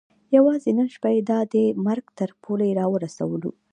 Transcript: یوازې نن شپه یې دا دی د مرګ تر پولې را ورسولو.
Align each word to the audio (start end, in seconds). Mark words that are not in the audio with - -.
یوازې 0.35 0.69
نن 0.77 0.87
شپه 0.95 1.09
یې 1.15 1.21
دا 1.31 1.39
دی 1.53 1.65
د 1.71 1.77
مرګ 1.85 2.05
تر 2.17 2.29
پولې 2.41 2.69
را 2.79 2.85
ورسولو. 2.93 3.51